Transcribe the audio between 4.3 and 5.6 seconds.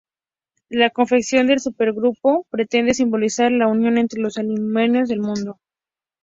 armenios del mundo.